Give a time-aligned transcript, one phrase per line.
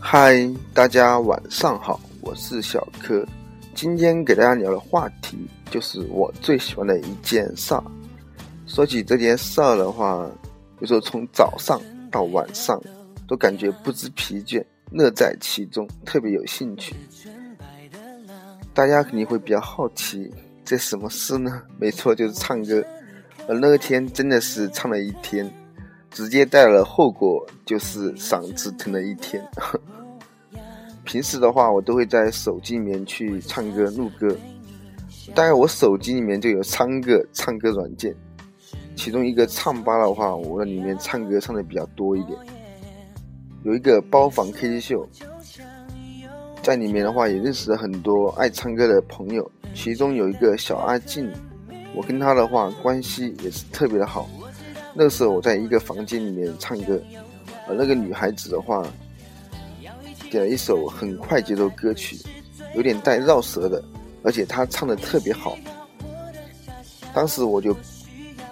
[0.00, 3.26] 嗨，大家晚上好，我是小柯。
[3.74, 7.82] 今天给大家聊的话题就是我最喜欢的一件事儿。
[8.66, 10.26] 说起这件事儿的话，
[10.78, 11.80] 有时候从早上
[12.10, 12.80] 到晚上
[13.26, 16.94] 都感觉不知疲倦，乐在其中，特别有兴趣。
[18.72, 20.32] 大家肯定会比较好奇，
[20.64, 21.62] 这什么事呢？
[21.78, 22.82] 没错，就是唱歌。
[23.48, 25.50] 而那天真的是唱了一天，
[26.10, 29.46] 直接带了后果，就是嗓子疼了一天。
[31.04, 34.36] 平时的话，我都会在手机里面去唱歌录歌，
[35.34, 38.14] 大概我手机里面就有三个唱歌软件，
[38.94, 42.38] 其中一个唱吧的话，我里面唱歌唱的比较多一点。
[43.64, 45.08] 有一个包房 K T 秀，
[46.62, 51.30] 在里面的话也认识了很多爱唱歌的朋友，其中有一个小阿静，
[51.94, 54.28] 我跟她的话关系也是特别的好。
[54.98, 57.00] 那个时候我在一个房间里面唱歌，
[57.68, 58.84] 而那个女孩子的话。
[60.30, 62.14] 点了一首很快节奏歌曲，
[62.74, 63.82] 有点带绕舌的，
[64.22, 65.56] 而且她唱的特别好。
[67.14, 67.74] 当时我就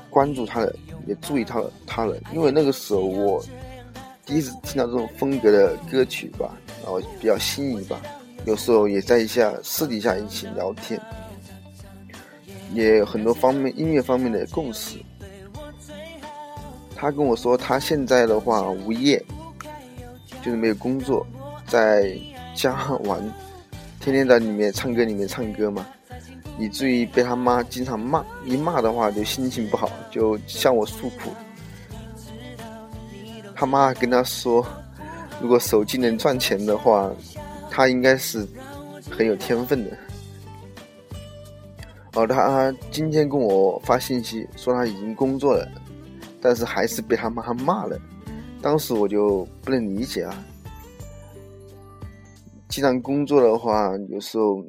[0.08, 0.74] 关注她了，
[1.06, 3.44] 也注意他了他了，因为那个时候我
[4.24, 8.00] 第一次听到这种风格的歌曲吧，然后比较心仪吧。
[8.46, 10.98] 有时候也在一下私底下一起聊天，
[12.72, 14.96] 也有很多方面音乐方面的共识。
[16.96, 19.22] 他跟我说，他现在的话无业，
[20.42, 21.24] 就是没有工作。
[21.66, 22.16] 在
[22.54, 23.20] 家玩，
[24.00, 25.84] 天天在里面唱歌，里面唱歌嘛，
[26.58, 31.30] 以至于被他妈经常骂，一骂的话就心情不好，就向我诉苦。
[33.54, 34.64] 他妈跟他说，
[35.40, 37.10] 如果手机能赚钱的话，
[37.68, 38.46] 他应该是
[39.10, 39.90] 很有天分的。
[42.14, 45.68] 哦他今天跟我发信息说他已经工作了，
[46.46, 47.98] 但是还是被他妈骂了。
[48.62, 50.44] 当时我就不能理解啊。
[52.68, 54.64] 既然工作的话，有时候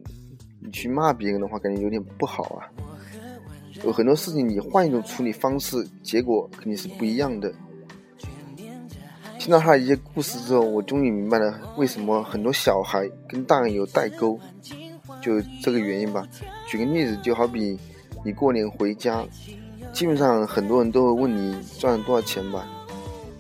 [0.59, 2.66] 你去骂别人的话，感觉有点不好啊。
[3.83, 7.54] 有很多事情你换一种处理方式，结果肯定是不一样的。
[9.37, 14.39] 听到他一些故事之后，我终于明白了为什么很多小孩跟大人有代沟，
[15.21, 16.27] 就这个原因吧。
[16.67, 17.77] 举个例子，就好比
[18.26, 19.23] 你过年回家，
[19.98, 22.68] 基本上很多人都会问你赚了多少钱吧，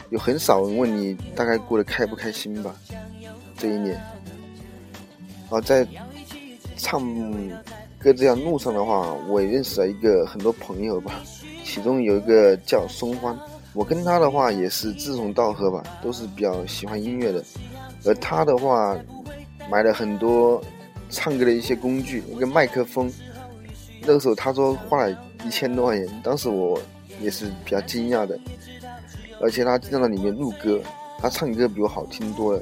[0.09, 2.73] 有很少人问你大概过得开不开心吧，
[3.55, 3.95] 这一年。
[5.51, 5.87] 啊，在
[6.75, 6.99] 唱
[7.99, 11.21] 歌这条路上的话，我也认识了一个很多朋友吧，
[11.63, 13.37] 其中有一个叫松欢，
[13.73, 17.43] 我跟他的话也是志同道合吧，都是比较喜欢音乐的，
[18.03, 18.97] 而他的话
[19.69, 20.59] 买了很多
[21.11, 23.13] 唱歌的一些工具，一个麦克风，
[24.01, 25.15] 那个时候他说花了
[25.47, 26.77] 一千多块钱，当时我
[27.21, 28.37] 也是比较惊讶的，
[29.41, 30.81] 而且他经常在里面录歌，
[31.19, 32.61] 他唱歌比我好听多了。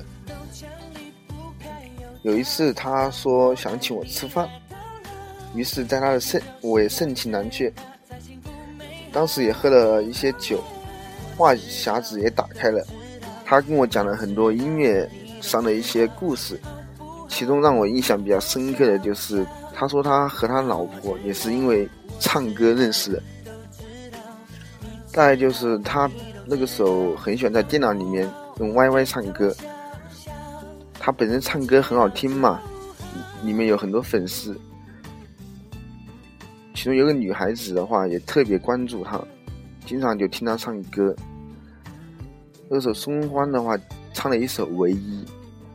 [2.22, 4.48] 有一次，他说想请我吃饭，
[5.56, 7.74] 于是，在他的盛，我也盛情难却。
[9.12, 10.64] 当时也喝了一些酒，
[11.36, 12.86] 话匣子也打开了。
[13.44, 15.10] 他跟我讲了很多音乐
[15.42, 16.60] 上的一些故事，
[17.36, 21.86] 其中让我印象比较深刻的就是，他说他和他老婆也是因为
[22.18, 23.22] 唱歌认识的。
[25.12, 26.10] 大概就是他
[26.46, 28.26] 那个时候很喜欢在电脑里面
[28.60, 29.54] 用 YY 唱歌。
[30.98, 32.62] 他本身唱歌很好听嘛，
[33.44, 34.58] 里面有很多粉丝，
[36.74, 39.22] 其中有个女孩子的话也特别关注他，
[39.86, 41.14] 经常就听他唱歌。
[42.70, 43.78] 那首松欢的话
[44.14, 45.26] 唱了一首《唯一》，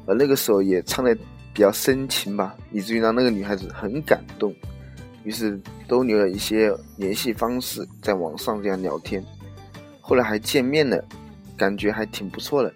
[0.07, 1.15] 而那个时候也唱了
[1.53, 4.55] 比较深情吧，以至于让那个女孩子很感动，
[5.25, 9.25] 于是都留了一些联系方式，在网上这样聊天，
[10.01, 11.05] 后来还见面了，
[11.57, 12.73] 感觉还挺不错的。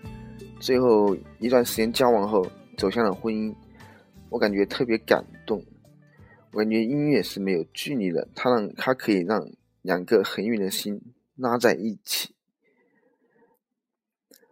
[0.60, 2.46] 最后一段时间交往后，
[2.76, 3.54] 走向了婚姻，
[4.30, 5.62] 我感觉特别感动。
[6.52, 9.44] 我感觉音乐是没有距离的，它让它可以让
[9.82, 11.00] 两个很远的心
[11.36, 12.34] 拉在一起。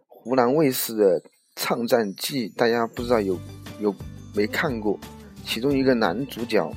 [0.07, 1.21] 湖南卫视的
[1.55, 3.39] 《唱战记》，大家不知道有
[3.79, 3.95] 有
[4.33, 4.99] 没看过？
[5.43, 6.71] 其中一个男主角，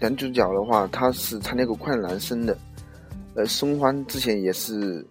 [0.00, 2.56] 男主角的话，他是参加过《快乐男声》的，
[3.34, 5.06] 呃，松欢之前也是。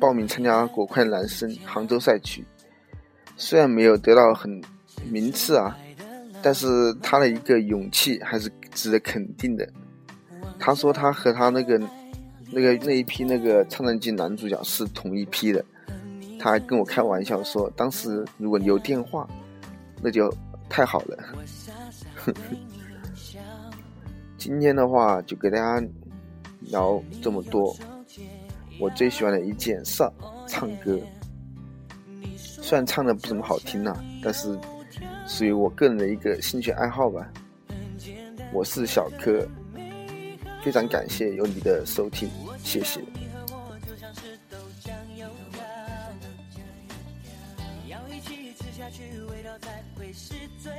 [0.00, 2.42] 报名参加过快乐男声杭州赛区，
[3.36, 4.62] 虽然没有得到很
[5.10, 5.76] 名次啊，
[6.42, 6.66] 但是
[7.02, 9.68] 他的一个勇气还是值得肯定的。
[10.58, 11.78] 他说他和他那个
[12.50, 15.64] 那个那一批那个唱战记男主角是同一批的，
[16.44, 19.26] 他还跟我开玩笑说，当时如果你有电话，
[20.02, 20.30] 那就
[20.68, 21.18] 太好了。
[24.36, 25.82] 今天的话就给大家
[26.60, 27.74] 聊这么多。
[28.78, 30.04] 我最喜欢的一件事，
[30.46, 31.00] 唱歌。
[32.36, 34.54] 虽然唱的不怎么好听呐，但是
[35.26, 37.26] 属于我个人的一个兴趣爱好吧。
[38.52, 39.48] 我是小柯，
[40.62, 43.00] 非常感谢有你的收听，谢谢。
[49.58, 50.72] 才会是最